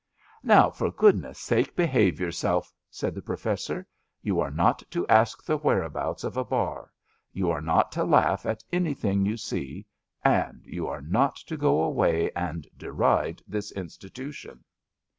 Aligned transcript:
Now, 0.41 0.71
for 0.71 0.89
goodness' 0.91 1.37
sake, 1.37 1.75
behave 1.75 2.19
yourself," 2.19 2.73
said 2.89 3.13
the 3.13 3.21
Professor." 3.21 3.85
You 4.23 4.39
are 4.39 4.49
not 4.49 4.79
to 4.89 5.05
ask 5.05 5.45
the 5.45 5.57
whereabouts 5.57 6.23
of 6.23 6.37
a 6.37 6.43
bar. 6.43 6.91
You 7.33 7.51
are 7.51 7.61
not 7.61 7.91
to 7.91 8.03
laugh 8.03 8.43
at 8.47 8.63
anything 8.73 9.27
you 9.27 9.37
see, 9.37 9.85
and 10.25 10.65
you 10.65 10.87
are 10.87 11.01
not 11.03 11.35
to 11.35 11.55
go 11.55 11.83
away 11.83 12.31
and 12.31 12.65
deride 12.75 13.43
this 13.47 13.71
Institution.'' 13.73 14.63